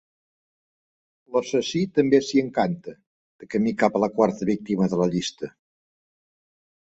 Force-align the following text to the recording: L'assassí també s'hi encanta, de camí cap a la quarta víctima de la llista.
L'assassí 1.33 1.81
també 1.97 2.21
s'hi 2.29 2.41
encanta, 2.45 2.93
de 3.43 3.49
camí 3.55 3.73
cap 3.83 3.99
a 3.99 4.03
la 4.05 4.09
quarta 4.15 4.47
víctima 4.53 4.87
de 4.95 4.99
la 5.03 5.09
llista. 5.17 5.51